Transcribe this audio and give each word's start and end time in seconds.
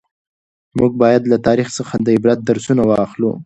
موږ 0.77 0.91
باید 1.01 1.23
له 1.31 1.37
تاریخ 1.47 1.67
څخه 1.77 1.93
د 2.05 2.07
عبرت 2.15 2.39
درسونه 2.49 2.83
واخلو. 2.89 3.31